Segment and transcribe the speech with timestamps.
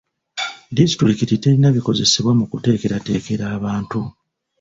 [0.77, 3.99] Disitulikiti terina bikozesebwa mu kuteekerateekera abantu.